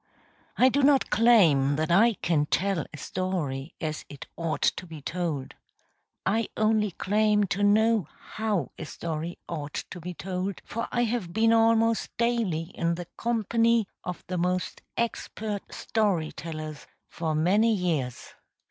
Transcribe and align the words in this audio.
I 0.57 0.69
do 0.69 0.81
not 0.81 1.11
claim 1.11 1.75
that 1.75 1.91
I 1.91 2.15
can 2.23 2.47
tell 2.47 2.87
a 2.91 2.97
story 2.97 3.75
as 3.79 4.03
it 4.09 4.25
ought 4.35 4.63
to 4.63 4.87
be 4.87 4.99
told. 4.99 5.53
I 6.25 6.49
only 6.57 6.89
claim 6.89 7.43
to 7.49 7.61
know 7.61 8.07
how 8.31 8.71
a 8.79 8.85
story 8.85 9.37
ought 9.47 9.75
to 9.91 9.99
be 10.01 10.15
told, 10.15 10.63
for 10.65 10.87
I 10.91 11.03
have 11.03 11.33
been 11.33 11.53
almost 11.53 12.17
daily 12.17 12.71
in 12.73 12.95
the 12.95 13.05
company 13.15 13.87
of 14.03 14.23
the 14.25 14.39
most 14.39 14.81
expert 14.97 15.71
story 15.71 16.31
tellers 16.31 16.87
for 17.07 17.35
many 17.35 17.71
years. 17.71 18.29